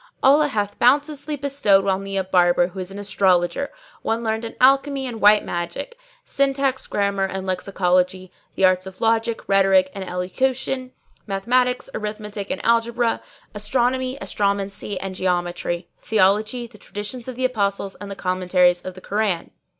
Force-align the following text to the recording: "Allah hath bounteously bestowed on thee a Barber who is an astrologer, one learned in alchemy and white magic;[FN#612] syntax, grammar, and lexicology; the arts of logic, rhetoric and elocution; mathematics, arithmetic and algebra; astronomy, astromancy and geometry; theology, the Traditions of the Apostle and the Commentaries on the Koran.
"Allah 0.23 0.47
hath 0.47 0.79
bounteously 0.79 1.35
bestowed 1.35 1.85
on 1.85 2.03
thee 2.03 2.17
a 2.17 2.23
Barber 2.23 2.69
who 2.69 2.79
is 2.79 2.89
an 2.89 2.97
astrologer, 2.97 3.69
one 4.01 4.23
learned 4.23 4.43
in 4.43 4.55
alchemy 4.59 5.05
and 5.05 5.21
white 5.21 5.45
magic;[FN#612] 5.45 5.95
syntax, 6.25 6.87
grammar, 6.87 7.25
and 7.25 7.47
lexicology; 7.47 8.31
the 8.55 8.65
arts 8.65 8.87
of 8.87 8.99
logic, 8.99 9.47
rhetoric 9.47 9.91
and 9.93 10.03
elocution; 10.03 10.91
mathematics, 11.27 11.87
arithmetic 11.93 12.49
and 12.49 12.65
algebra; 12.65 13.21
astronomy, 13.53 14.17
astromancy 14.19 14.97
and 14.99 15.13
geometry; 15.13 15.87
theology, 15.99 16.65
the 16.65 16.79
Traditions 16.79 17.27
of 17.27 17.35
the 17.35 17.45
Apostle 17.45 17.91
and 18.01 18.09
the 18.09 18.15
Commentaries 18.15 18.83
on 18.83 18.93
the 18.93 19.01
Koran. 19.01 19.51